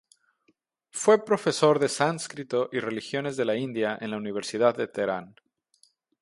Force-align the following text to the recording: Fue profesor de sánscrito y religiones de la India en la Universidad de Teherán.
Fue 0.89 1.23
profesor 1.23 1.77
de 1.77 1.87
sánscrito 1.87 2.69
y 2.71 2.79
religiones 2.79 3.37
de 3.37 3.45
la 3.45 3.55
India 3.55 3.99
en 4.01 4.09
la 4.09 4.17
Universidad 4.17 4.75
de 4.75 4.87
Teherán. 4.87 5.35